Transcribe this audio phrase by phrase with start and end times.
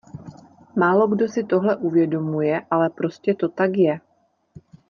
[0.75, 3.99] Málokdo si tohle uvědomuje, ale prostě to tak je.